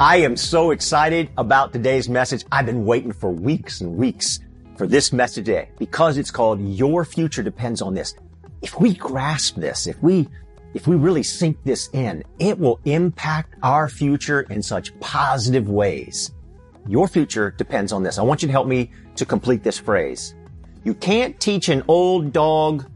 [0.00, 2.44] I am so excited about today's message.
[2.50, 4.40] I've been waiting for weeks and weeks
[4.76, 8.16] for this message today because it's called Your Future Depends on This.
[8.60, 10.28] If we grasp this, if we,
[10.74, 16.32] if we really sink this in, it will impact our future in such positive ways.
[16.88, 18.18] Your future depends on this.
[18.18, 20.34] I want you to help me to complete this phrase.
[20.82, 22.90] You can't teach an old dog.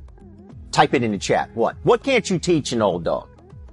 [0.72, 1.48] Type it in the chat.
[1.54, 1.76] What?
[1.84, 3.27] What can't you teach an old dog?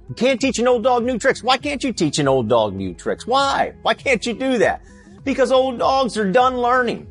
[0.08, 1.42] You can't teach an old dog new tricks.
[1.42, 3.26] Why can't you teach an old dog new tricks?
[3.26, 3.74] Why?
[3.82, 4.82] Why can't you do that?
[5.24, 7.08] Because old dogs are done learning.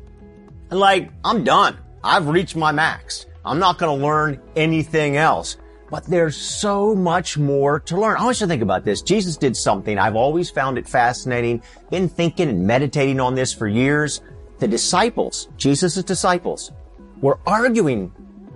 [0.70, 1.76] And Like, I'm done.
[2.02, 3.26] I've reached my max.
[3.44, 5.58] I'm not going to learn anything else.
[5.90, 8.16] But there's so much more to learn.
[8.16, 9.02] I want you to think about this.
[9.02, 9.98] Jesus did something.
[9.98, 11.62] I've always found it fascinating.
[11.90, 14.20] Been thinking and meditating on this for years.
[14.58, 16.72] The disciples, Jesus' disciples,
[17.20, 18.10] were arguing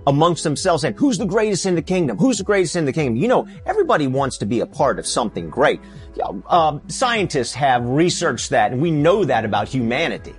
[0.07, 2.17] amongst themselves and who's the greatest in the kingdom?
[2.17, 3.15] Who's the greatest in the kingdom?
[3.15, 5.79] You know, everybody wants to be a part of something great.
[6.47, 10.33] Uh, scientists have researched that and we know that about humanity.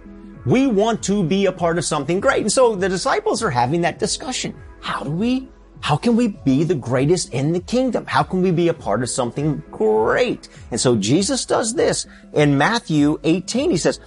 [0.44, 2.42] We want to be a part of something great.
[2.42, 4.54] And so the disciples are having that discussion.
[4.80, 5.48] How do we,
[5.80, 8.06] how can we be the greatest in the kingdom?
[8.06, 10.48] How can we be a part of something great?
[10.72, 13.70] And so Jesus does this in Matthew 18.
[13.70, 14.00] He says,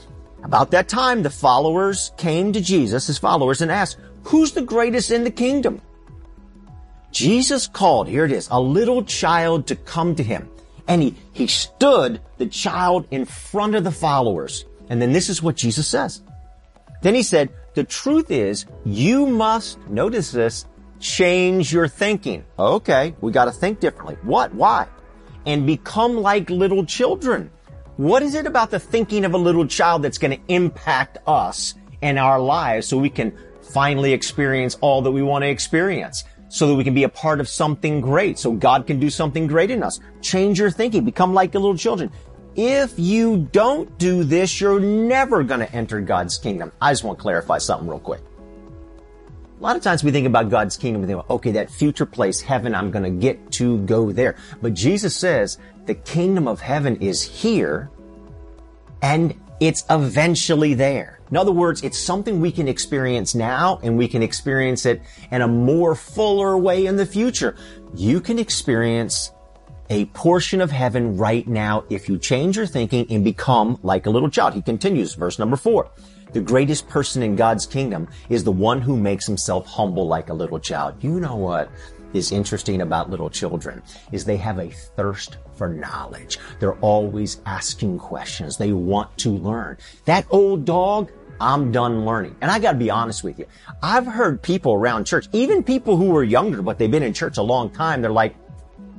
[0.46, 5.12] about that time, the followers came to Jesus, his followers, and asked, who's the greatest
[5.12, 5.82] in the kingdom?
[7.12, 10.50] Jesus called, here it is, a little child to come to him.
[10.88, 14.66] And he, he stood the child in front of the followers.
[14.90, 16.22] And then this is what Jesus says.
[17.02, 20.66] Then he said, the truth is you must, notice this,
[21.00, 22.46] change your thinking.
[22.58, 24.18] Okay, we gotta think differently.
[24.24, 24.54] What?
[24.54, 24.88] Why?
[25.46, 27.52] And become like little children.
[27.98, 32.20] What is it about the thinking of a little child that's gonna impact us and
[32.20, 33.38] our lives so we can
[33.76, 36.24] finally experience all that we want to experience?
[36.48, 39.46] so that we can be a part of something great, so God can do something
[39.46, 40.00] great in us.
[40.22, 42.12] Change your thinking, become like the little children.
[42.56, 46.72] If you don't do this, you're never going to enter God's kingdom.
[46.80, 48.22] I just want to clarify something real quick.
[49.60, 52.40] A lot of times we think about God's kingdom and think, okay, that future place,
[52.40, 54.36] heaven, I'm going to get to go there.
[54.62, 57.90] But Jesus says the kingdom of heaven is here
[59.02, 61.20] and it's eventually there.
[61.32, 65.02] In other words, it's something we can experience now and we can experience it
[65.32, 67.56] in a more fuller way in the future.
[67.96, 69.32] You can experience
[69.90, 74.10] a portion of heaven right now if you change your thinking and become like a
[74.10, 74.54] little child.
[74.54, 75.90] He continues, verse number four.
[76.34, 80.34] The greatest person in God's kingdom is the one who makes himself humble like a
[80.34, 81.02] little child.
[81.02, 81.72] You know what
[82.16, 83.82] is interesting about little children
[84.12, 86.40] is they have a thirst for knowledge.
[86.60, 88.58] They're always asking questions.
[88.58, 89.78] They want to learn.
[90.06, 92.36] That old dog, I'm done learning.
[92.42, 93.46] And I gotta be honest with you.
[93.82, 97.38] I've heard people around church, even people who were younger, but they've been in church
[97.38, 98.36] a long time, they're like,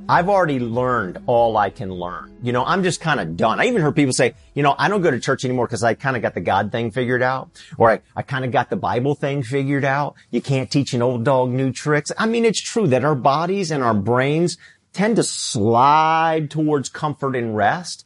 [0.09, 2.37] I've already learned all I can learn.
[2.41, 3.59] You know, I'm just kind of done.
[3.59, 5.95] I even heard people say, you know, I don't go to church anymore because I
[5.95, 8.77] kind of got the God thing figured out, or I, I kind of got the
[8.77, 10.15] Bible thing figured out.
[10.31, 12.11] You can't teach an old dog new tricks.
[12.17, 14.57] I mean, it's true that our bodies and our brains
[14.93, 18.05] tend to slide towards comfort and rest.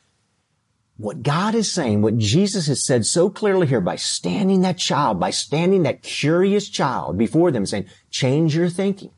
[0.98, 5.20] What God is saying, what Jesus has said so clearly here by standing that child,
[5.20, 9.12] by standing that curious child before them saying, change your thinking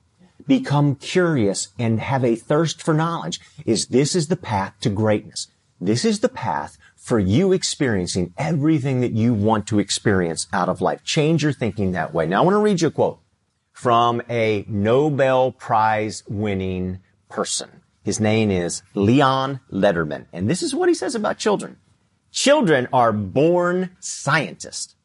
[0.47, 5.47] become curious and have a thirst for knowledge is this is the path to greatness.
[5.79, 10.81] This is the path for you experiencing everything that you want to experience out of
[10.81, 11.03] life.
[11.03, 12.25] Change your thinking that way.
[12.25, 13.19] Now I want to read you a quote
[13.73, 16.99] from a Nobel Prize winning
[17.29, 17.81] person.
[18.03, 20.27] His name is Leon Lederman.
[20.31, 21.77] And this is what he says about children.
[22.31, 24.95] Children are born scientists.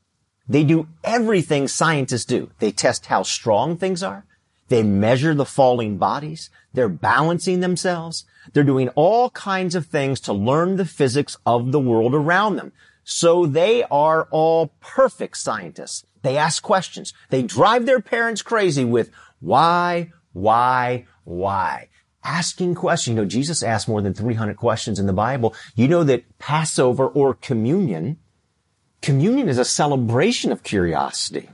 [0.48, 2.50] They do everything scientists do.
[2.58, 4.24] They test how strong things are.
[4.68, 6.50] They measure the falling bodies.
[6.72, 8.24] They're balancing themselves.
[8.52, 12.72] They're doing all kinds of things to learn the physics of the world around them.
[13.04, 16.04] So they are all perfect scientists.
[16.22, 17.14] They ask questions.
[17.30, 21.88] They drive their parents crazy with why, why, why?
[22.22, 23.16] Asking questions.
[23.16, 25.54] You know, Jesus asked more than 300 questions in the Bible.
[25.74, 28.18] You know that Passover or communion,
[29.00, 31.48] communion is a celebration of curiosity.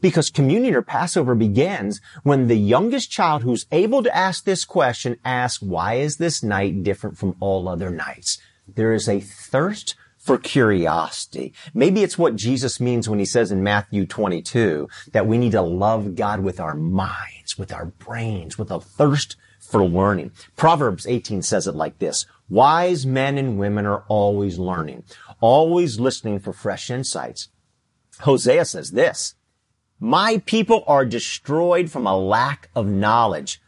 [0.00, 5.18] Because communion or Passover begins when the youngest child who's able to ask this question
[5.24, 8.38] asks, why is this night different from all other nights?
[8.66, 11.52] There is a thirst for curiosity.
[11.74, 15.62] Maybe it's what Jesus means when he says in Matthew 22 that we need to
[15.62, 20.30] love God with our minds, with our brains, with a thirst for learning.
[20.54, 22.24] Proverbs 18 says it like this.
[22.48, 25.02] Wise men and women are always learning,
[25.40, 27.48] always listening for fresh insights.
[28.20, 29.34] Hosea says this,
[30.02, 33.60] my people are destroyed from a lack of knowledge.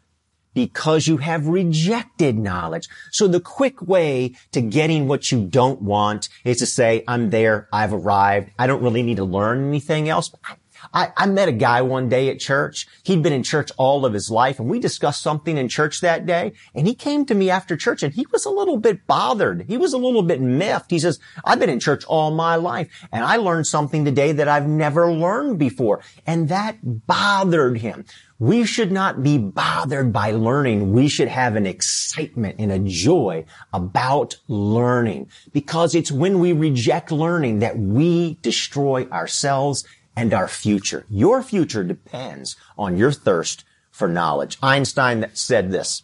[0.54, 2.88] because you have rejected knowledge.
[3.10, 7.68] So the quick way to getting what you don't want is to say, I'm there.
[7.72, 8.50] I've arrived.
[8.56, 10.32] I don't really need to learn anything else.
[10.44, 10.54] I,
[10.92, 12.86] I met a guy one day at church.
[13.02, 16.26] He'd been in church all of his life and we discussed something in church that
[16.26, 16.52] day.
[16.74, 19.64] And he came to me after church and he was a little bit bothered.
[19.68, 20.90] He was a little bit miffed.
[20.90, 24.48] He says, I've been in church all my life and I learned something today that
[24.48, 26.00] I've never learned before.
[26.26, 28.04] And that bothered him.
[28.38, 30.92] We should not be bothered by learning.
[30.92, 37.12] We should have an excitement and a joy about learning because it's when we reject
[37.12, 39.84] learning that we destroy ourselves
[40.16, 41.04] and our future.
[41.08, 44.58] Your future depends on your thirst for knowledge.
[44.62, 46.02] Einstein said this,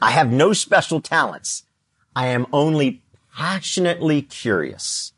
[0.00, 1.64] I have no special talents.
[2.14, 3.02] I am only
[3.34, 5.12] passionately curious.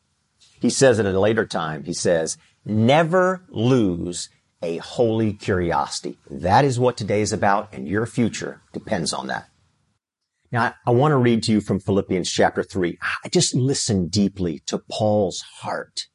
[0.60, 1.84] He says it at a later time.
[1.84, 4.28] He says, never lose
[4.62, 6.18] a holy curiosity.
[6.30, 9.48] That is what today is about and your future depends on that.
[10.52, 12.98] Now, I want to read to you from Philippians chapter three.
[13.24, 16.08] I just listen deeply to Paul's heart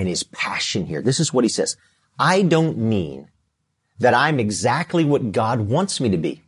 [0.00, 1.02] and his passion here.
[1.02, 1.76] This is what he says.
[2.18, 3.28] I don't mean
[3.98, 6.42] that I'm exactly what God wants me to be.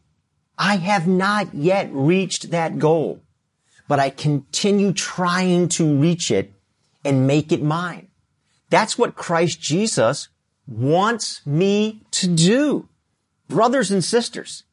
[0.56, 3.20] I have not yet reached that goal,
[3.88, 6.54] but I continue trying to reach it
[7.04, 8.08] and make it mine.
[8.70, 10.28] That's what Christ Jesus
[10.66, 12.88] wants me to do.
[13.48, 14.64] Brothers and sisters,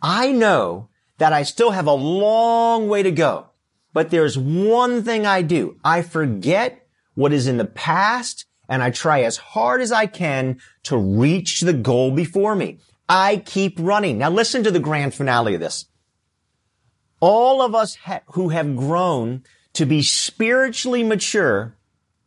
[0.00, 0.88] I know
[1.18, 3.48] that I still have a long way to go,
[3.92, 5.78] but there's one thing I do.
[5.84, 6.85] I forget
[7.16, 11.60] what is in the past and I try as hard as I can to reach
[11.60, 12.78] the goal before me.
[13.08, 14.18] I keep running.
[14.18, 15.86] Now listen to the grand finale of this.
[17.20, 21.74] All of us ha- who have grown to be spiritually mature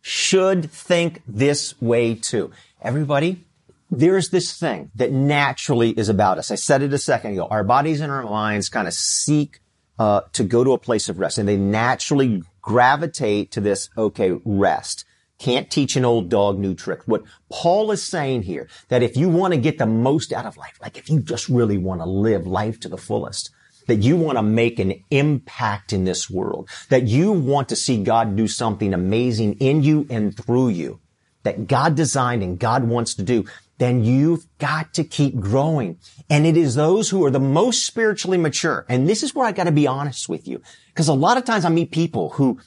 [0.02, 2.52] should think this way too.
[2.82, 3.44] Everybody,
[3.92, 6.52] there's this thing that naturally is about us.
[6.52, 7.48] I said it a second ago.
[7.50, 9.60] Our bodies and our minds kind of seek
[9.98, 14.40] uh, to go to a place of rest, and they naturally gravitate to this, okay,
[14.44, 15.06] rest.
[15.38, 17.08] Can't teach an old dog new tricks.
[17.08, 20.58] What Paul is saying here, that if you want to get the most out of
[20.58, 23.50] life, like if you just really want to live life to the fullest,
[23.88, 28.04] that you want to make an impact in this world, that you want to see
[28.04, 31.00] God do something amazing in you and through you,
[31.44, 33.46] that God designed and God wants to do,
[33.80, 35.98] then you've got to keep growing.
[36.30, 38.86] And it is those who are the most spiritually mature.
[38.90, 40.62] And this is where I got to be honest with you.
[40.90, 42.60] Because a lot of times I meet people who,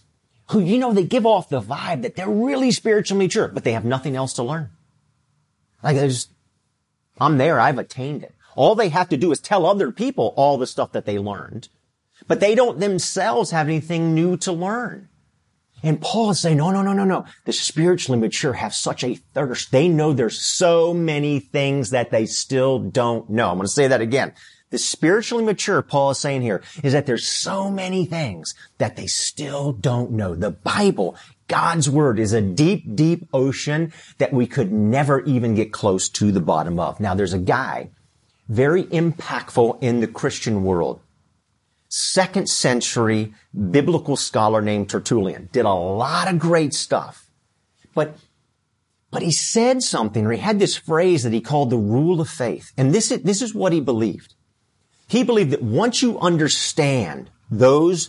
[0.50, 3.73] who, you know, they give off the vibe that they're really spiritually mature, but they
[3.73, 4.70] have nothing else to learn.
[5.82, 6.29] Like there's,
[7.20, 7.61] I'm there.
[7.61, 8.35] I've attained it.
[8.56, 11.69] All they have to do is tell other people all the stuff that they learned,
[12.26, 15.09] but they don't themselves have anything new to learn.
[15.82, 17.25] And Paul is saying, no, no, no, no, no.
[17.44, 19.73] The spiritually mature have such a thirst.
[19.73, 23.50] They know there's so many things that they still don't know.
[23.50, 24.32] I'm going to say that again.
[24.70, 29.06] The spiritually mature, Paul is saying here, is that there's so many things that they
[29.06, 30.34] still don't know.
[30.34, 35.73] The Bible, God's word is a deep, deep ocean that we could never even get
[35.73, 37.00] close to the bottom of.
[37.00, 37.90] Now there's a guy
[38.49, 41.00] very impactful in the Christian world
[41.94, 43.34] second century
[43.70, 45.50] biblical scholar named Tertullian.
[45.52, 47.30] Did a lot of great stuff.
[47.94, 48.16] But,
[49.10, 52.30] but he said something, or he had this phrase that he called the rule of
[52.30, 52.72] faith.
[52.78, 54.34] And this is, this is what he believed.
[55.06, 58.08] He believed that once you understand those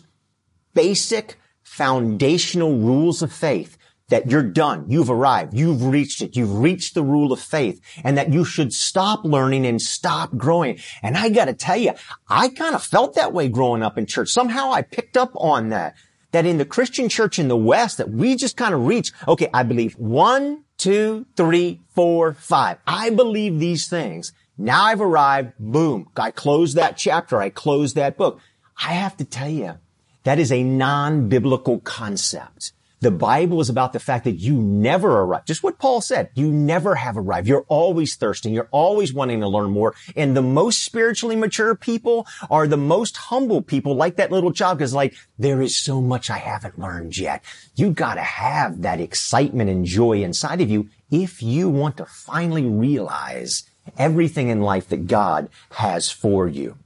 [0.74, 3.78] basic foundational rules of faith,
[4.14, 4.86] that you're done.
[4.88, 5.56] You've arrived.
[5.56, 6.36] You've reached it.
[6.36, 10.78] You've reached the rule of faith and that you should stop learning and stop growing.
[11.02, 11.94] And I got to tell you,
[12.30, 14.30] I kind of felt that way growing up in church.
[14.30, 15.96] Somehow I picked up on that,
[16.30, 19.50] that in the Christian church in the West that we just kind of reach, okay,
[19.52, 22.78] I believe one, two, three, four, five.
[22.86, 24.32] I believe these things.
[24.60, 25.54] Now I've arrived.
[25.58, 26.08] Boom.
[26.16, 27.42] I closed that chapter.
[27.42, 28.40] I closed that book.
[28.78, 29.80] I have to tell you,
[30.24, 32.74] that is a non-biblical concept.
[33.04, 35.44] The Bible is about the fact that you never arrive.
[35.44, 36.30] Just what Paul said.
[36.36, 37.50] You never have arrived.
[37.50, 38.54] You're always thirsting.
[38.54, 39.94] You're always wanting to learn more.
[40.16, 44.78] And the most spiritually mature people are the most humble people, like that little child,
[44.78, 47.44] because like, there is so much I haven't learned yet.
[47.76, 52.66] You gotta have that excitement and joy inside of you if you want to finally
[52.66, 53.64] realize
[53.98, 56.78] everything in life that God has for you.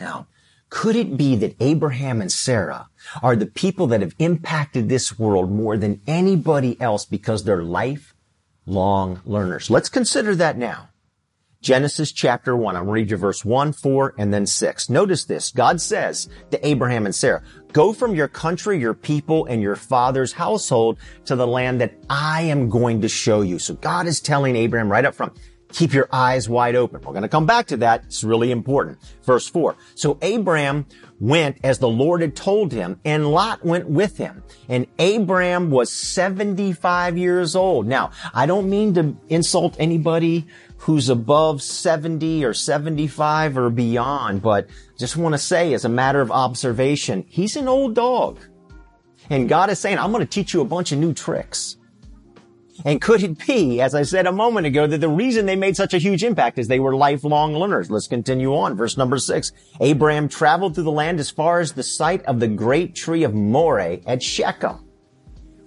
[0.00, 0.26] Now,
[0.70, 2.88] could it be that Abraham and Sarah
[3.22, 9.20] are the people that have impacted this world more than anybody else because they're lifelong
[9.24, 9.70] learners?
[9.70, 10.90] Let's consider that now.
[11.62, 12.76] Genesis chapter 1.
[12.76, 14.88] I'm going to read you verse 1, 4, and then 6.
[14.88, 15.50] Notice this.
[15.50, 20.32] God says to Abraham and Sarah, Go from your country, your people, and your father's
[20.32, 23.58] household to the land that I am going to show you.
[23.58, 25.36] So God is telling Abraham right up front,
[25.72, 27.00] Keep your eyes wide open.
[27.00, 28.04] We're going to come back to that.
[28.04, 28.98] It's really important.
[29.24, 29.76] Verse four.
[29.94, 30.86] So Abraham
[31.20, 34.42] went as the Lord had told him and Lot went with him.
[34.68, 37.86] And Abraham was 75 years old.
[37.86, 40.46] Now, I don't mean to insult anybody
[40.78, 44.68] who's above 70 or 75 or beyond, but
[44.98, 48.38] just want to say as a matter of observation, he's an old dog.
[49.30, 51.76] And God is saying, I'm going to teach you a bunch of new tricks.
[52.84, 55.76] And could it be, as I said a moment ago, that the reason they made
[55.76, 57.90] such a huge impact is they were lifelong learners?
[57.90, 58.76] Let's continue on.
[58.76, 59.52] Verse number six.
[59.80, 63.34] Abraham traveled through the land as far as the site of the great tree of
[63.34, 64.84] Moreh at Shechem.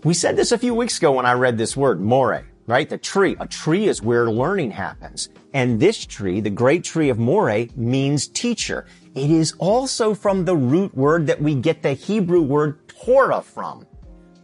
[0.04, 2.90] We said this a few weeks ago when I read this word, Moreh, right?
[2.90, 3.36] The tree.
[3.40, 5.30] A tree is where learning happens.
[5.54, 8.86] And this tree, the great tree of Moreh, means teacher.
[9.16, 13.86] It is also from the root word that we get the Hebrew word Torah from.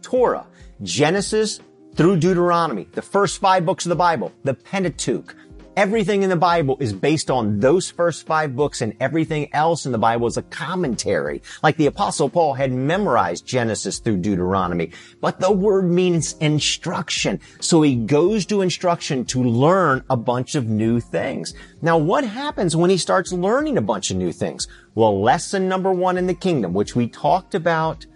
[0.02, 0.46] Torah.
[0.82, 1.60] Genesis
[1.96, 5.34] through Deuteronomy, the first five books of the Bible, the Pentateuch.
[5.78, 9.92] Everything in the Bible is based on those first five books and everything else in
[9.92, 11.42] the Bible is a commentary.
[11.62, 14.92] Like the apostle Paul had memorized Genesis through Deuteronomy.
[15.20, 17.40] But the word means instruction.
[17.60, 21.52] So he goes to instruction to learn a bunch of new things.
[21.82, 24.68] Now what happens when he starts learning a bunch of new things?
[24.94, 28.06] Well, lesson number one in the kingdom, which we talked about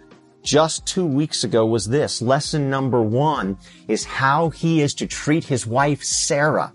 [0.43, 2.21] just two weeks ago was this.
[2.21, 3.57] Lesson number one
[3.87, 6.73] is how he is to treat his wife, Sarah.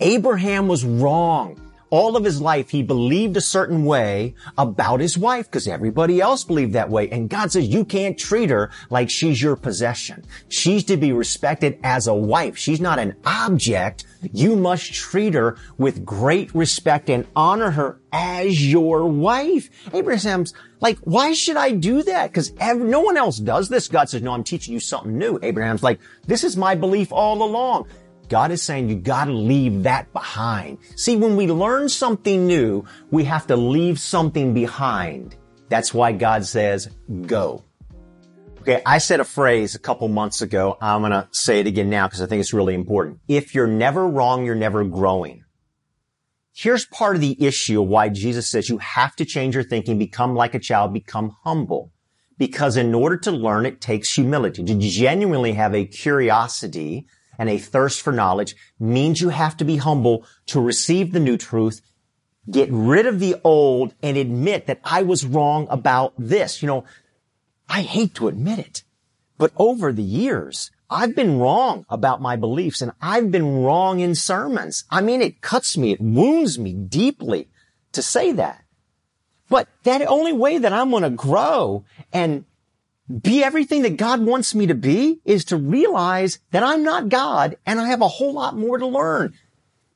[0.00, 1.60] Abraham was wrong.
[1.90, 6.44] All of his life, he believed a certain way about his wife because everybody else
[6.44, 7.10] believed that way.
[7.10, 10.24] And God says, you can't treat her like she's your possession.
[10.48, 12.56] She's to be respected as a wife.
[12.56, 14.04] She's not an object.
[14.32, 19.68] You must treat her with great respect and honor her as your wife.
[19.94, 22.30] Abraham's like, why should I do that?
[22.30, 23.88] Because no one else does this.
[23.88, 25.38] God says, no, I'm teaching you something new.
[25.42, 27.88] Abraham's like, this is my belief all along.
[28.30, 30.78] God is saying you gotta leave that behind.
[30.94, 35.34] See, when we learn something new, we have to leave something behind.
[35.68, 36.88] That's why God says,
[37.26, 37.64] go.
[38.60, 40.78] Okay, I said a phrase a couple months ago.
[40.80, 43.18] I'm gonna say it again now because I think it's really important.
[43.26, 45.42] If you're never wrong, you're never growing.
[46.52, 50.36] Here's part of the issue why Jesus says you have to change your thinking, become
[50.36, 51.92] like a child, become humble.
[52.38, 54.62] Because in order to learn, it takes humility.
[54.62, 57.06] To genuinely have a curiosity
[57.40, 61.38] and a thirst for knowledge means you have to be humble to receive the new
[61.38, 61.80] truth,
[62.50, 66.60] get rid of the old and admit that I was wrong about this.
[66.60, 66.84] You know,
[67.66, 68.84] I hate to admit it,
[69.38, 74.14] but over the years, I've been wrong about my beliefs and I've been wrong in
[74.14, 74.84] sermons.
[74.90, 77.48] I mean, it cuts me, it wounds me deeply
[77.92, 78.64] to say that.
[79.48, 82.44] But that only way that I'm going to grow and
[83.10, 87.56] be everything that God wants me to be is to realize that I'm not God
[87.66, 89.34] and I have a whole lot more to learn.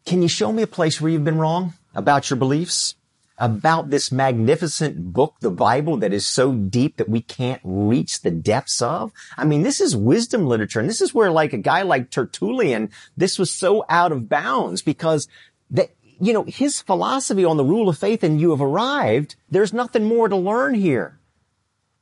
[0.05, 2.97] Can you show me a place where you've been wrong about your beliefs?
[3.37, 8.31] About this magnificent book, the Bible, that is so deep that we can't reach the
[8.31, 9.13] depths of?
[9.37, 10.79] I mean, this is wisdom literature.
[10.79, 14.83] And this is where like a guy like Tertullian, this was so out of bounds
[14.83, 15.27] because
[15.71, 15.91] that,
[16.21, 20.05] you know, his philosophy on the rule of faith and you have arrived, there's nothing
[20.05, 21.19] more to learn here.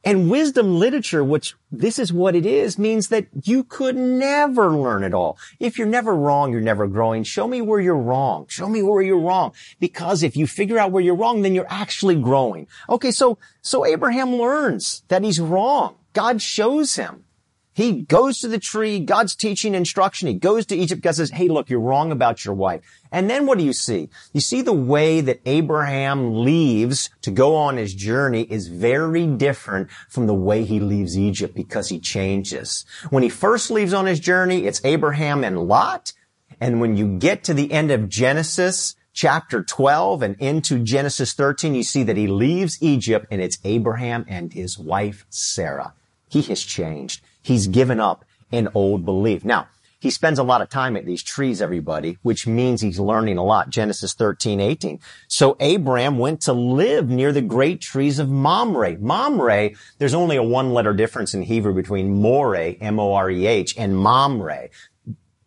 [0.04, 5.04] And wisdom literature, which this is what it is, means that you could never learn
[5.04, 5.38] it all.
[5.60, 7.22] If you're never wrong, you're never growing.
[7.22, 8.46] Show me where you're wrong.
[8.48, 9.52] Show me where you're wrong.
[9.78, 12.66] Because if you figure out where you're wrong, then you're actually growing.
[12.88, 15.94] Okay, so, so Abraham learns that he's wrong.
[16.14, 17.24] God shows him.
[17.74, 20.28] He goes to the tree, God's teaching instruction.
[20.28, 21.02] He goes to Egypt.
[21.02, 22.82] God says, Hey, look, you're wrong about your wife.
[23.10, 24.10] And then what do you see?
[24.32, 29.90] You see the way that Abraham leaves to go on his journey is very different
[30.08, 32.84] from the way he leaves Egypt because he changes.
[33.10, 36.12] When he first leaves on his journey, it's Abraham and Lot.
[36.60, 41.74] And when you get to the end of Genesis, chapter 12 and into Genesis 13,
[41.74, 45.94] you see that he leaves Egypt and it's Abraham and his wife Sarah.
[46.28, 47.22] He has changed.
[47.42, 49.44] He's given up an old belief.
[49.44, 49.68] Now,
[50.02, 53.44] he spends a lot of time at these trees, everybody, which means he's learning a
[53.44, 53.70] lot.
[53.70, 54.98] Genesis 13, 18.
[55.28, 58.98] So Abraham went to live near the great trees of Mamre.
[58.98, 64.70] Mamre, there's only a one letter difference in Hebrew between Moreh, M-O-R-E-H, and Mamre.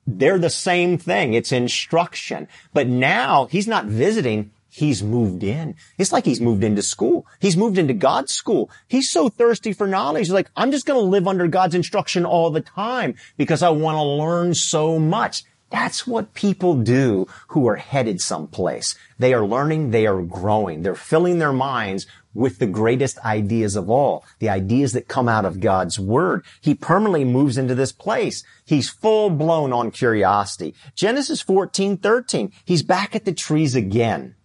[0.08, 1.34] They're the same thing.
[1.34, 2.48] It's instruction.
[2.74, 5.75] But now he's not visiting he's moved in.
[5.98, 7.25] It's like he's moved into school.
[7.39, 8.70] He's moved into God's school.
[8.88, 10.27] He's so thirsty for knowledge.
[10.27, 13.70] He's like, I'm just going to live under God's instruction all the time because I
[13.70, 15.44] want to learn so much.
[15.70, 18.96] That's what people do who are headed someplace.
[19.17, 19.91] They are learning.
[19.91, 20.84] They are growing.
[20.84, 25.46] They're filling their minds with the greatest ideas of all, the ideas that come out
[25.46, 26.46] of God's word.
[26.62, 28.44] He permanently moves into this place.
[28.65, 30.75] He's full blown on curiosity.
[30.96, 32.51] Genesis 14, 13.
[32.65, 34.36] He's back at the trees again.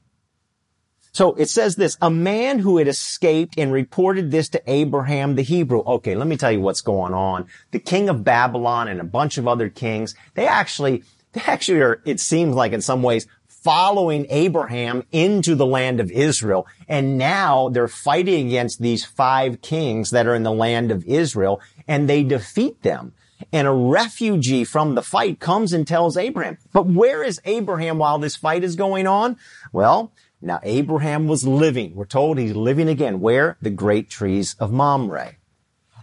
[1.13, 5.43] So it says this, a man who had escaped and reported this to Abraham the
[5.43, 5.83] Hebrew.
[5.85, 7.47] Okay, let me tell you what's going on.
[7.73, 11.03] The king of Babylon and a bunch of other kings, they actually,
[11.33, 16.11] they actually are, it seems like in some ways, following Abraham into the land of
[16.11, 16.67] Israel.
[16.89, 21.61] And now they're fighting against these five kings that are in the land of Israel
[21.87, 23.13] and they defeat them.
[23.53, 28.19] And a refugee from the fight comes and tells Abraham, but where is Abraham while
[28.19, 29.37] this fight is going on?
[29.73, 31.95] Well, now Abraham was living.
[31.95, 33.21] We're told he's living again.
[33.21, 33.57] Where?
[33.61, 35.37] The great trees of Mamre.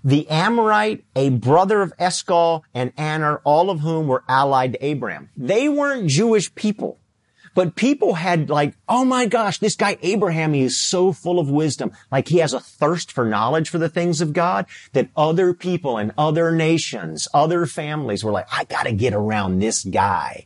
[0.04, 5.30] The Amorite, a brother of Eshcol and Aner, all of whom were allied to Abraham.
[5.36, 7.00] They weren't Jewish people.
[7.56, 11.50] But people had like, oh my gosh, this guy Abraham, he is so full of
[11.50, 11.92] wisdom.
[12.12, 15.98] Like he has a thirst for knowledge for the things of God that other people
[15.98, 20.46] and other nations, other families were like, I gotta get around this guy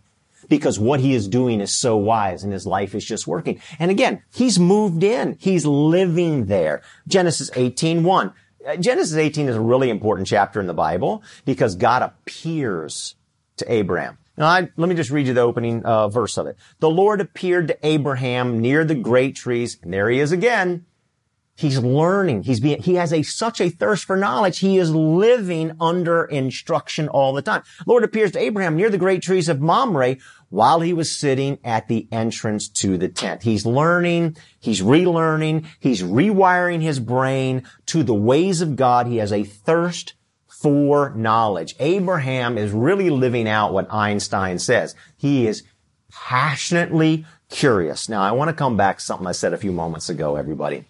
[0.51, 3.61] because what he is doing is so wise and his life is just working.
[3.79, 5.37] And again, he's moved in.
[5.39, 6.81] He's living there.
[7.07, 8.33] Genesis 18, 1.
[8.67, 13.15] Uh, Genesis 18 is a really important chapter in the Bible because God appears
[13.55, 14.17] to Abraham.
[14.37, 16.57] Now, I, let me just read you the opening uh, verse of it.
[16.79, 20.85] The Lord appeared to Abraham near the great trees, and there he is again.
[21.61, 22.43] He's learning.
[22.43, 24.59] He's being, he has a, such a thirst for knowledge.
[24.59, 27.61] He is living under instruction all the time.
[27.85, 30.15] Lord appears to Abraham near the great trees of Mamre
[30.51, 33.41] while he was sitting at the entrance to the tent.
[33.41, 34.37] He's learning.
[34.59, 35.65] He's relearning.
[35.79, 39.07] He's rewiring his brain to the ways of God.
[39.07, 40.13] He has a thirst
[40.47, 41.73] for knowledge.
[41.79, 44.93] Abraham is really living out what Einstein says.
[45.17, 45.63] He is
[46.11, 48.09] passionately curious.
[48.09, 50.85] Now, I want to come back to something I said a few moments ago, everybody.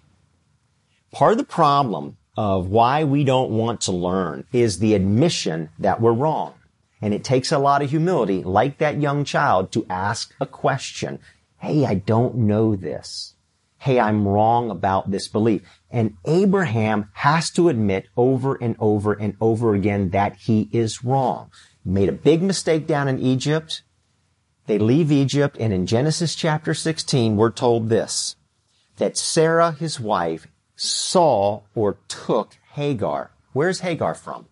[1.11, 6.01] Part of the problem of why we don't want to learn is the admission that
[6.01, 6.55] we're wrong.
[7.01, 11.19] And it takes a lot of humility, like that young child, to ask a question.
[11.57, 13.35] Hey, I don't know this.
[13.79, 15.63] Hey, I'm wrong about this belief.
[15.89, 21.49] And Abraham has to admit over and over and over again that he is wrong.
[21.83, 23.81] He made a big mistake down in Egypt.
[24.67, 28.35] They leave Egypt and in Genesis chapter 16 we're told this,
[28.97, 30.45] that Sarah, his wife,
[30.75, 33.31] saw or took Hagar.
[33.53, 34.47] Where's Hagar from?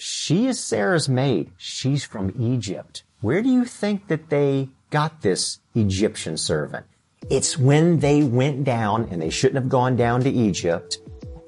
[0.00, 1.50] She is Sarah's maid.
[1.56, 3.02] She's from Egypt.
[3.20, 6.86] Where do you think that they got this Egyptian servant?
[7.28, 10.98] It's when they went down and they shouldn't have gone down to Egypt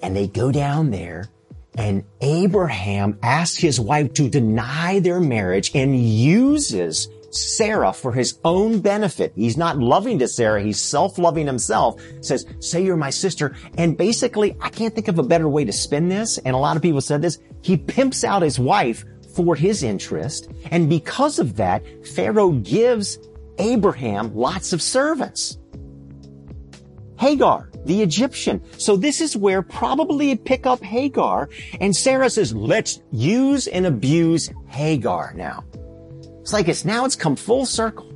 [0.02, 1.28] and they go down there
[1.78, 8.80] and Abraham asks his wife to deny their marriage and uses Sarah for his own
[8.80, 9.32] benefit.
[9.36, 10.60] He's not loving to Sarah.
[10.60, 12.02] He's self-loving himself.
[12.20, 13.54] Says, say you're my sister.
[13.78, 16.38] And basically, I can't think of a better way to spin this.
[16.38, 17.38] And a lot of people said this.
[17.62, 20.50] He pimps out his wife for his interest.
[20.70, 23.18] And because of that, Pharaoh gives
[23.58, 25.58] Abraham lots of servants.
[27.18, 28.62] Hagar, the Egyptian.
[28.78, 34.50] So this is where probably pick up Hagar and Sarah says, let's use and abuse
[34.68, 35.64] Hagar now.
[36.40, 38.08] It's like it's now it's come full circle.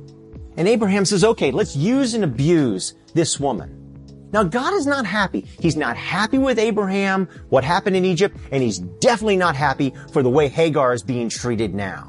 [0.57, 3.84] And Abraham says, okay, let's use and abuse this woman.
[4.31, 5.45] Now God is not happy.
[5.59, 10.23] He's not happy with Abraham, what happened in Egypt, and he's definitely not happy for
[10.23, 12.07] the way Hagar is being treated now.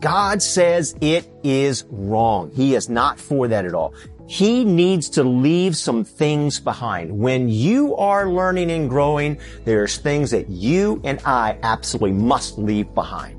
[0.00, 2.50] God says it is wrong.
[2.52, 3.94] He is not for that at all.
[4.28, 7.16] He needs to leave some things behind.
[7.16, 12.92] When you are learning and growing, there's things that you and I absolutely must leave
[12.94, 13.35] behind.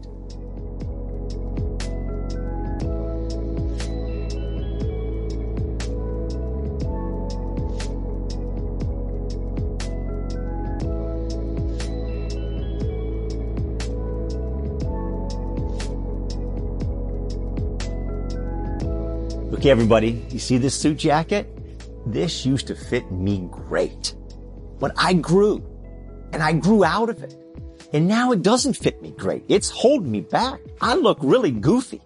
[19.69, 21.45] Everybody, you see this suit jacket?
[22.05, 24.15] This used to fit me great.
[24.79, 25.61] But I grew
[26.31, 27.35] and I grew out of it.
[27.91, 29.43] And now it doesn't fit me great.
[29.49, 30.61] It's holding me back.
[30.79, 32.01] I look really goofy.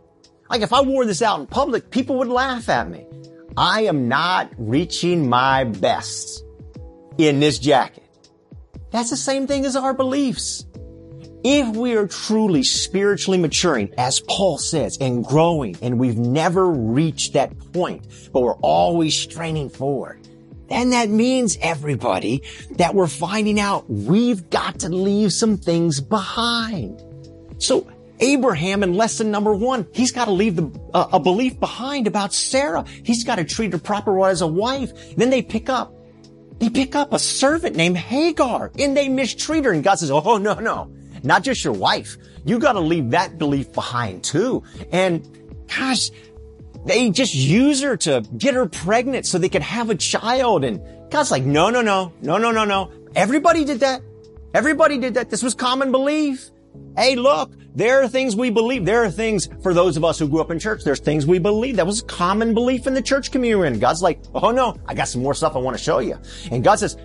[0.50, 3.06] Like if I wore this out in public, people would laugh at me.
[3.56, 6.44] I am not reaching my best
[7.20, 8.04] in this jacket.
[8.90, 10.66] That's the same thing as our beliefs.
[11.44, 17.34] If we are truly spiritually maturing, as Paul says, and growing, and we've never reached
[17.34, 20.20] that point, but we're always straining forward,
[20.70, 22.44] then that means everybody
[22.78, 27.02] that we're finding out we've got to leave some things behind.
[27.58, 32.06] So Abraham in lesson number one, he's got to leave the, uh, a belief behind
[32.06, 32.86] about Sarah.
[33.04, 35.16] He's got to treat her proper as a wife.
[35.16, 35.94] Then they pick up
[36.60, 39.72] They pick up a servant named Hagar and they mistreat her.
[39.72, 40.92] And God says, Oh, no, no,
[41.24, 42.18] not just your wife.
[42.46, 44.64] You got to leave that belief behind too.
[44.92, 45.28] And
[45.68, 46.12] gosh,
[46.86, 50.64] they just use her to get her pregnant so they could have a child.
[50.64, 50.82] And
[51.12, 52.92] God's like, no, no, no, no, no, no, no.
[53.16, 54.02] Everybody did that.
[54.54, 55.30] Everybody did that.
[55.30, 56.50] This was common belief.
[56.98, 58.86] Hey, look, there are things we believe.
[58.86, 60.84] There are things for those of us who grew up in church.
[60.84, 61.78] There's things we believe.
[61.78, 63.80] That was common belief in the church community.
[63.80, 66.18] God's like, oh no, I got some more stuff I want to show you.
[66.52, 66.98] And God says,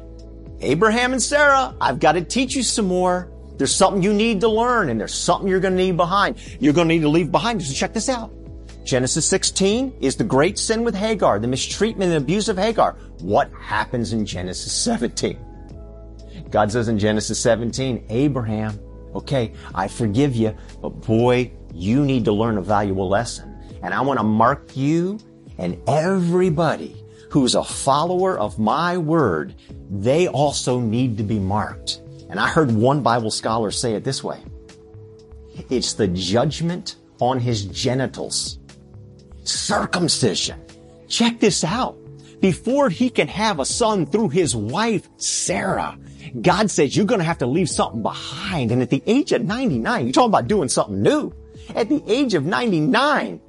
[0.61, 3.31] Abraham and Sarah, I've got to teach you some more.
[3.57, 6.37] There's something you need to learn and there's something you're going to need behind.
[6.61, 7.63] You're going to need to leave behind.
[7.63, 8.33] So check this out.
[8.85, 12.93] Genesis 16 is the great sin with Hagar, the mistreatment and abuse of Hagar.
[13.21, 15.39] What happens in Genesis 17?
[16.51, 18.79] God says in Genesis 17, Abraham,
[19.15, 23.59] okay, I forgive you, but boy, you need to learn a valuable lesson.
[23.83, 25.19] And I want to mark you
[25.59, 26.97] and everybody
[27.31, 29.55] who's a follower of my word,
[29.91, 32.03] they also need to be marked.
[32.29, 34.41] And I heard one Bible scholar say it this way.
[35.71, 38.59] It's the judgment on his genitals
[39.45, 40.61] circumcision.
[41.09, 41.97] Check this out.
[42.41, 45.99] Before he can have a son through his wife, Sarah,
[46.41, 48.73] God says you're going to have to leave something behind.
[48.73, 51.33] And at the age of 99, you're talking about doing something new.
[51.75, 53.41] At the age of 99,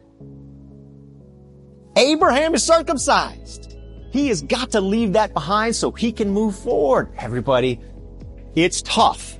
[1.97, 3.75] Abraham is circumcised.
[4.11, 7.11] He has got to leave that behind so he can move forward.
[7.17, 7.79] Everybody,
[8.57, 9.37] it's tough.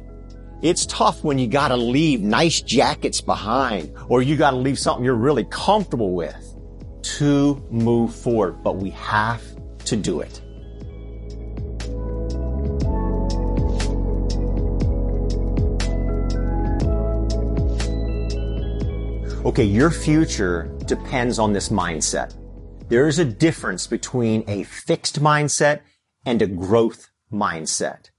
[0.62, 5.16] It's tough when you gotta leave nice jackets behind or you gotta leave something you're
[5.16, 6.36] really comfortable with
[7.02, 9.42] to move forward, but we have
[9.86, 10.40] to do it.
[19.44, 22.36] Okay, your future depends on this mindset.
[22.88, 25.80] There is a difference between a fixed mindset
[26.24, 28.12] and a growth mindset.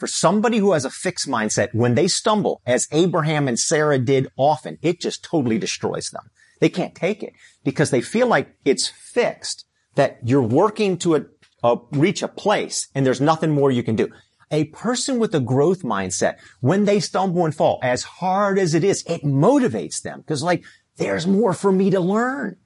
[0.00, 4.28] For somebody who has a fixed mindset, when they stumble, as Abraham and Sarah did
[4.38, 6.30] often, it just totally destroys them.
[6.58, 7.34] They can't take it
[7.64, 11.22] because they feel like it's fixed, that you're working to a,
[11.62, 14.08] a, reach a place and there's nothing more you can do.
[14.50, 18.82] A person with a growth mindset, when they stumble and fall, as hard as it
[18.82, 20.64] is, it motivates them because like,
[20.96, 22.56] there's more for me to learn.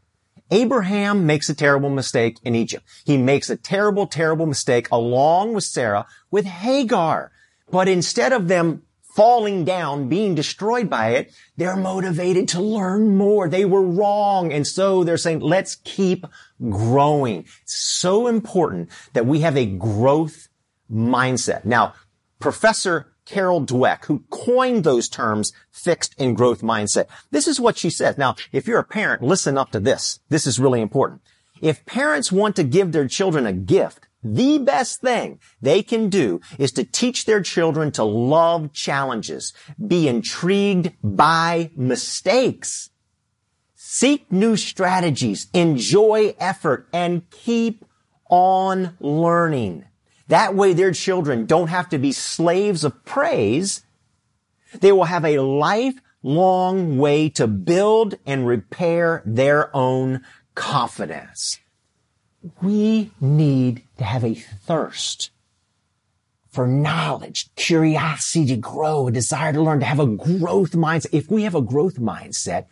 [0.51, 2.87] Abraham makes a terrible mistake in Egypt.
[3.05, 7.33] He makes a terrible, terrible mistake along with Sarah with Hagar.
[7.71, 8.83] But instead of them
[9.15, 13.49] falling down, being destroyed by it, they're motivated to learn more.
[13.49, 14.53] They were wrong.
[14.53, 16.27] And so they're saying, let's keep
[16.69, 17.47] growing.
[17.63, 20.49] It's so important that we have a growth
[20.93, 21.65] mindset.
[21.65, 21.95] Now,
[22.39, 27.07] Professor Carol Dweck, who coined those terms, fixed and growth mindset.
[27.31, 28.19] This is what she says.
[28.19, 30.21] Now, if you're a parent, listen up to this.
[30.29, 31.23] This is really important.
[31.61, 36.41] If parents want to give their children a gift, the best thing they can do
[36.59, 39.53] is to teach their children to love challenges,
[39.87, 42.91] be intrigued by mistakes,
[43.75, 47.85] seek new strategies, enjoy effort, and keep
[48.31, 49.85] on learning.
[50.29, 53.85] That way their children don't have to be slaves of praise.
[54.81, 60.23] They will have a lifelong way to build and repair their own
[60.55, 61.59] confidence.
[62.61, 65.31] We need to have a thirst
[66.51, 71.09] for knowledge, curiosity to grow, a desire to learn, to have a growth mindset.
[71.13, 72.67] If we have a growth mindset,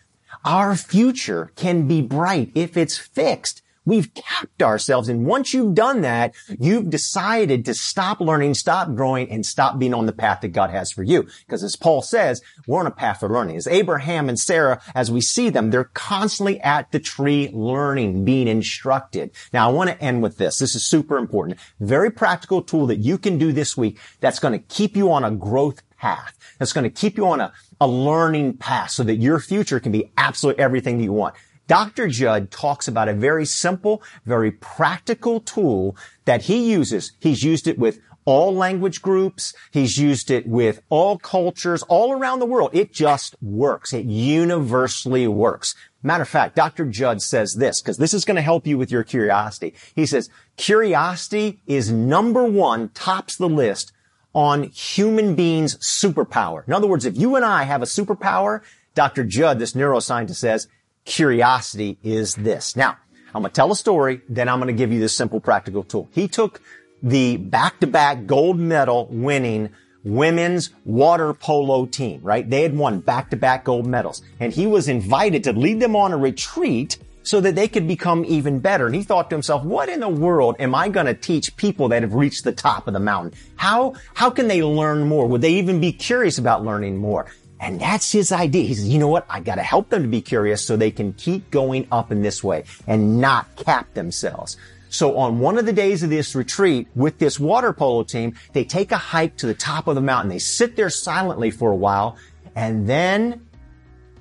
[0.44, 2.52] our future can be bright.
[2.54, 5.08] If it's fixed, We've capped ourselves.
[5.08, 9.94] And once you've done that, you've decided to stop learning, stop growing, and stop being
[9.94, 11.26] on the path that God has for you.
[11.46, 13.56] Because as Paul says, we're on a path for learning.
[13.56, 18.48] As Abraham and Sarah, as we see them, they're constantly at the tree learning, being
[18.48, 19.32] instructed.
[19.52, 20.58] Now I want to end with this.
[20.58, 21.58] This is super important.
[21.80, 25.24] Very practical tool that you can do this week that's going to keep you on
[25.24, 26.36] a growth path.
[26.58, 29.92] That's going to keep you on a, a learning path so that your future can
[29.92, 31.34] be absolutely everything that you want.
[31.68, 32.08] Dr.
[32.08, 37.12] Jud talks about a very simple, very practical tool that he uses.
[37.20, 39.54] He's used it with all language groups.
[39.70, 42.70] He's used it with all cultures all around the world.
[42.72, 43.92] It just works.
[43.92, 45.74] It universally works.
[46.02, 46.84] Matter of fact, Dr.
[46.86, 49.74] Jud says this, because this is going to help you with your curiosity.
[49.94, 53.92] He says, curiosity is number one, tops the list
[54.34, 56.66] on human beings' superpower.
[56.66, 58.62] In other words, if you and I have a superpower,
[58.94, 59.24] Dr.
[59.24, 60.68] Jud, this neuroscientist says,
[61.04, 62.76] curiosity is this.
[62.76, 62.96] Now,
[63.34, 65.82] I'm going to tell a story, then I'm going to give you this simple practical
[65.82, 66.08] tool.
[66.12, 66.60] He took
[67.02, 69.70] the back-to-back gold medal winning
[70.04, 72.48] women's water polo team, right?
[72.48, 76.16] They had won back-to-back gold medals and he was invited to lead them on a
[76.16, 78.86] retreat so that they could become even better.
[78.86, 81.88] And he thought to himself, what in the world am I going to teach people
[81.88, 83.38] that have reached the top of the mountain?
[83.54, 85.26] How, how can they learn more?
[85.26, 87.26] Would they even be curious about learning more?
[87.62, 88.64] And that's his idea.
[88.64, 89.24] He says, you know what?
[89.30, 92.20] I got to help them to be curious so they can keep going up in
[92.20, 94.56] this way and not cap themselves.
[94.88, 98.64] So on one of the days of this retreat with this water polo team, they
[98.64, 100.28] take a hike to the top of the mountain.
[100.28, 102.16] They sit there silently for a while
[102.56, 103.46] and then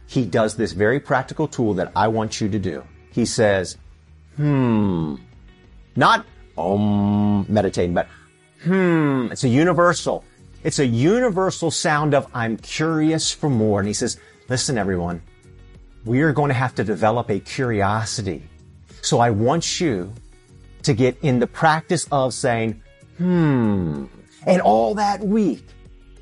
[0.05, 2.83] he does this very practical tool that I want you to do.
[3.11, 3.75] He says,
[4.35, 5.15] hmm,
[5.95, 6.27] not
[6.59, 8.07] um, meditating, but
[8.63, 9.29] hmm.
[9.31, 10.23] It's a universal.
[10.63, 13.79] It's a universal sound of I'm curious for more.
[13.79, 15.21] And he says, listen, everyone,
[16.05, 18.43] we are going to have to develop a curiosity.
[19.01, 20.13] So I want you
[20.83, 22.81] to get in the practice of saying,
[23.17, 24.05] hmm.
[24.47, 25.63] And all that week,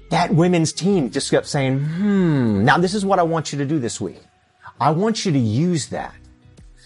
[0.10, 2.64] that women's team just kept saying, hmm.
[2.64, 4.22] Now this is what I want you to do this week.
[4.80, 6.16] I want you to use that.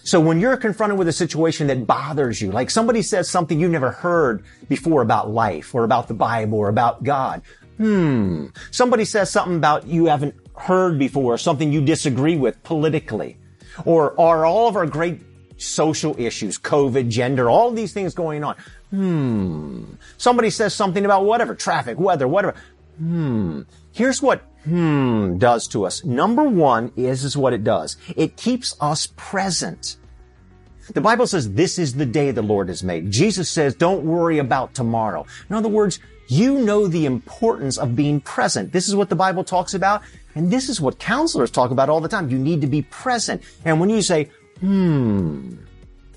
[0.04, 3.70] So when you're confronted with a situation that bothers you, like somebody says something you
[3.70, 7.42] never heard before about life or about the Bible or about God,
[7.78, 13.38] hmm, somebody says something about you haven't heard before, something you disagree with politically,
[13.86, 15.22] or are all of our great
[15.58, 18.56] social issues, COVID, gender, all these things going on.
[18.90, 19.86] Hmm.
[20.18, 22.56] Somebody says something about whatever, traffic, weather, whatever.
[22.98, 23.62] Hmm.
[23.94, 26.04] Here's what hmm does to us.
[26.04, 27.98] Number one is, is what it does.
[28.16, 29.98] It keeps us present.
[30.94, 33.12] The Bible says this is the day the Lord has made.
[33.12, 35.26] Jesus says don't worry about tomorrow.
[35.50, 38.72] In other words, you know the importance of being present.
[38.72, 40.02] This is what the Bible talks about.
[40.36, 42.30] And this is what counselors talk about all the time.
[42.30, 43.44] You need to be present.
[43.66, 45.56] And when you say, hmm,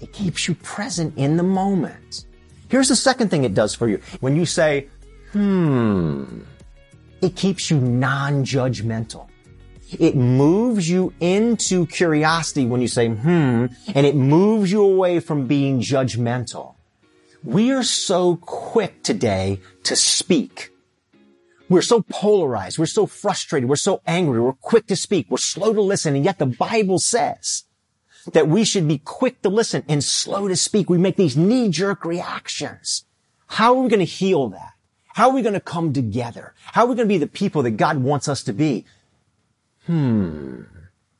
[0.01, 2.25] it keeps you present in the moment.
[2.69, 4.01] Here's the second thing it does for you.
[4.21, 4.89] When you say,
[5.33, 6.41] hmm,
[7.21, 9.29] it keeps you non-judgmental.
[9.99, 15.47] It moves you into curiosity when you say, hmm, and it moves you away from
[15.47, 16.75] being judgmental.
[17.45, 20.73] We are so quick today to speak.
[21.69, 22.79] We're so polarized.
[22.79, 23.69] We're so frustrated.
[23.69, 24.41] We're so angry.
[24.41, 25.27] We're quick to speak.
[25.31, 26.17] We're slow to listen.
[26.17, 27.65] And yet the Bible says
[28.33, 30.91] that we should be quick to listen and slow to speak.
[30.91, 33.05] We make these knee jerk reactions.
[33.47, 34.73] How are we going to heal that?
[35.17, 36.53] How are we going to come together?
[36.63, 38.85] How are we going to be the people that God wants us to be?
[39.87, 40.65] Hmm.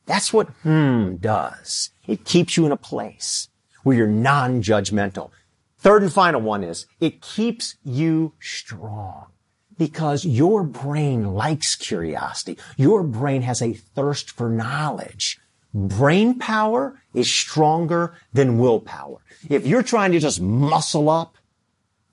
[0.05, 1.89] That's what hmm does.
[2.05, 3.49] It keeps you in a place
[3.81, 5.31] where you're non-judgmental.
[5.79, 9.31] Third and final one is it keeps you strong
[9.79, 12.59] because your brain likes curiosity.
[12.77, 15.39] Your brain has a thirst for knowledge.
[15.73, 19.17] Brain power is stronger than willpower.
[19.49, 21.36] If you're trying to just muscle up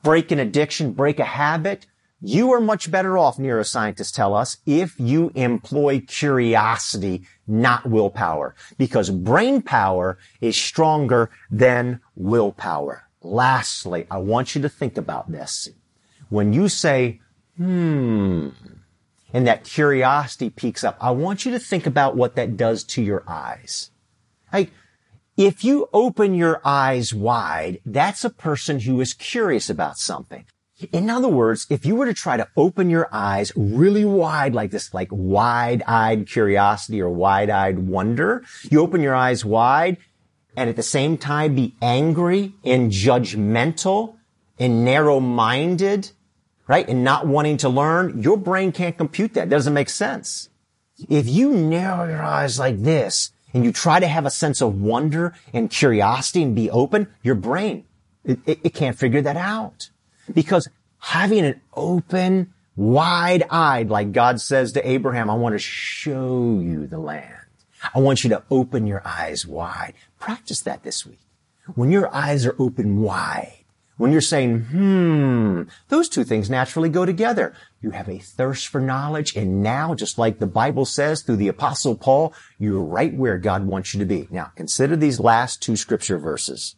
[0.05, 1.87] break an addiction, break a habit,
[2.21, 9.11] you are much better off, neuroscientists tell us, if you employ curiosity, not willpower, because
[9.11, 13.09] brain power is stronger than willpower.
[13.21, 15.69] Lastly, I want you to think about this.
[16.29, 17.21] When you say,
[17.57, 18.51] hmm,
[19.33, 23.03] and that curiosity peaks up, I want you to think about what that does to
[23.03, 23.91] your eyes.
[24.51, 24.71] Hey,
[25.37, 30.45] if you open your eyes wide, that's a person who is curious about something.
[30.93, 34.71] In other words, if you were to try to open your eyes really wide like
[34.71, 39.97] this, like wide-eyed curiosity or wide-eyed wonder, you open your eyes wide
[40.57, 44.17] and at the same time be angry and judgmental
[44.59, 46.11] and narrow-minded,
[46.69, 46.89] right?
[46.89, 49.49] And not wanting to learn, your brain can't compute that.
[49.49, 50.49] It doesn't make sense.
[51.09, 54.83] If you narrow your eyes like this and you try to have a sense of
[54.83, 57.85] wonder and curiosity and be open, your brain,
[58.25, 59.91] it, it, it can't figure that out.
[60.33, 66.87] Because having an open, wide-eyed, like God says to Abraham, I want to show you
[66.87, 67.33] the land.
[67.95, 69.95] I want you to open your eyes wide.
[70.19, 71.21] Practice that this week.
[71.75, 73.65] When your eyes are open wide,
[73.97, 77.55] when you're saying, hmm, those two things naturally go together.
[77.85, 81.49] You have a thirst for knowledge, and now, just like the Bible says through the
[81.49, 84.27] apostle Paul, you're right where God wants you to be.
[84.31, 86.77] Now, consider these last two scripture verses.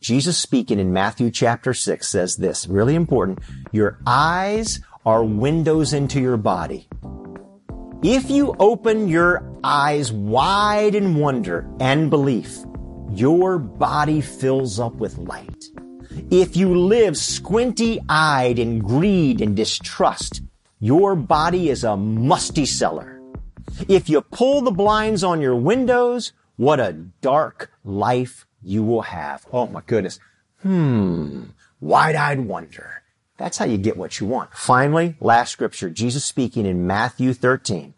[0.00, 3.40] Jesus speaking in Matthew chapter 6 says this, really important.
[3.72, 6.88] Your eyes are windows into your body.
[8.02, 12.56] If you open your eyes wide in wonder and belief,
[13.10, 15.66] your body fills up with light.
[16.30, 20.42] If you live squinty eyed in greed and distrust,
[20.78, 23.20] your body is a musty cellar.
[23.88, 29.46] If you pull the blinds on your windows, what a dark life you will have.
[29.52, 30.18] Oh my goodness.
[30.62, 31.44] Hmm.
[31.80, 33.02] Wide-eyed wonder.
[33.36, 34.54] That's how you get what you want.
[34.54, 37.94] Finally, last scripture, Jesus speaking in Matthew 13.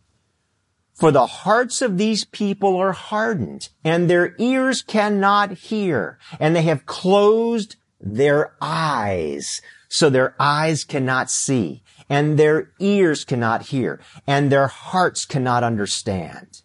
[0.94, 6.62] For the hearts of these people are hardened and their ears cannot hear and they
[6.62, 9.60] have closed their eyes.
[9.88, 16.62] So their eyes cannot see and their ears cannot hear and their hearts cannot understand.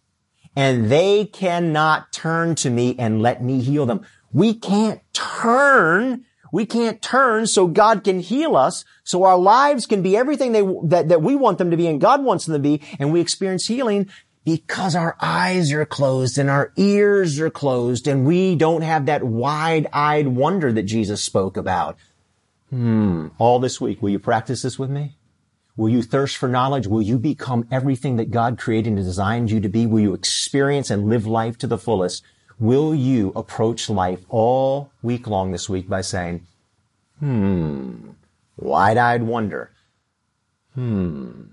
[0.56, 4.06] And they cannot turn to me and let me heal them.
[4.32, 10.02] We can't turn we can't turn so God can heal us, so our lives can
[10.02, 12.60] be everything they, that, that we want them to be and God wants them to
[12.60, 14.10] be, and we experience healing
[14.45, 19.23] because our eyes are closed and our ears are closed and we don't have that
[19.23, 21.97] wide-eyed wonder that Jesus spoke about.
[22.69, 23.28] Hmm.
[23.38, 25.17] All this week, will you practice this with me?
[25.75, 26.88] Will you thirst for knowledge?
[26.88, 29.86] Will you become everything that God created and designed you to be?
[29.86, 32.23] Will you experience and live life to the fullest?
[32.60, 36.45] Will you approach life all week long this week by saying,
[37.19, 38.10] hmm,
[38.58, 39.71] wide-eyed wonder.
[40.75, 41.43] Hmm.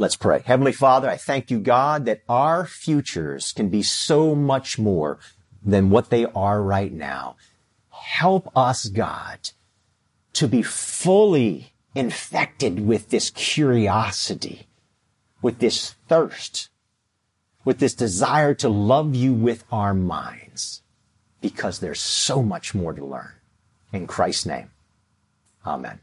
[0.00, 0.42] Let's pray.
[0.44, 5.18] Heavenly Father, I thank you, God, that our futures can be so much more
[5.62, 7.36] than what they are right now.
[7.90, 9.50] Help us, God,
[10.32, 14.66] to be fully infected with this curiosity,
[15.42, 16.70] with this thirst
[17.64, 20.82] with this desire to love you with our minds
[21.40, 23.32] because there's so much more to learn.
[23.92, 24.70] In Christ's name,
[25.66, 26.00] amen.